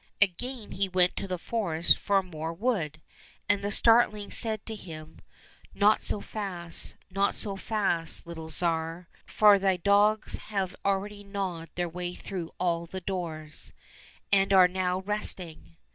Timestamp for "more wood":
2.23-2.99